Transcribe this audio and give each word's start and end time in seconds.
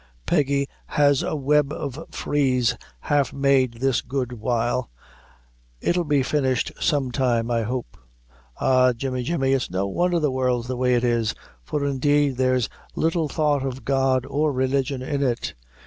Peggy 0.25 0.67
has 0.87 1.21
a 1.21 1.35
web 1.35 1.71
of 1.71 2.03
frieze 2.09 2.75
half 3.01 3.31
made 3.31 3.73
this 3.75 4.01
good 4.01 4.33
while; 4.33 4.89
it'll 5.79 6.03
be 6.05 6.23
finished 6.23 6.71
some 6.81 7.11
time, 7.11 7.51
I 7.51 7.61
hope." 7.61 7.97
"Ah! 8.57 8.93
Jemmy, 8.93 9.21
Jemmy, 9.21 9.53
it's 9.53 9.69
no 9.69 9.85
wondher 9.87 10.19
the 10.19 10.31
world's 10.31 10.67
the 10.67 10.75
way 10.75 10.95
it 10.95 11.03
is, 11.03 11.35
for 11.63 11.85
indeed 11.85 12.37
there's 12.37 12.67
little 12.95 13.29
thought 13.29 13.63
of 13.63 13.85
God 13.85 14.25
or 14.25 14.51
religion 14.51 15.03
in 15.03 15.21
it. 15.21 15.53